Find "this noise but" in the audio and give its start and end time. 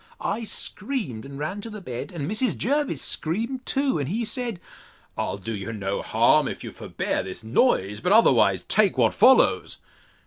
7.21-8.11